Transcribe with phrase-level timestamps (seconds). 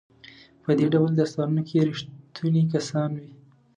[0.63, 3.31] په دې ډول داستانونو کې ریښتوني کسان وي.